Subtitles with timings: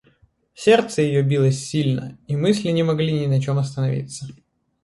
[0.55, 4.25] Сердце ее билось сильно, и мысли не могли ни на чем остановиться.